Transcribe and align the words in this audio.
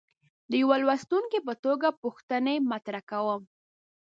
د 0.49 0.51
یوه 0.63 0.77
لوستونکي 0.83 1.39
په 1.47 1.53
توګه 1.63 1.87
پوښتنې 2.01 2.55
مطرح 2.71 3.01
کوم. 3.11 3.41